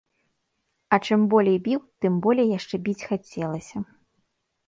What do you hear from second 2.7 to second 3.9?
біць хацелася.